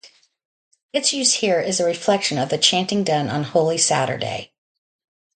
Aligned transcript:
Its 0.93 1.13
use 1.13 1.31
here 1.35 1.59
is 1.61 1.79
a 1.79 1.85
reflection 1.85 2.39
of 2.39 2.49
the 2.49 2.57
chanting 2.57 3.03
done 3.03 3.29
on 3.29 3.43
Holy 3.43 3.77
Saturday. 3.77 4.51